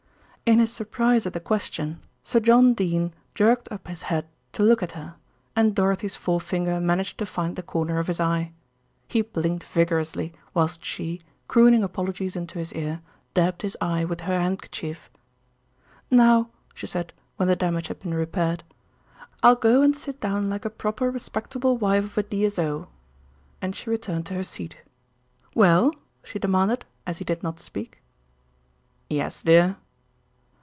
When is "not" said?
27.41-27.61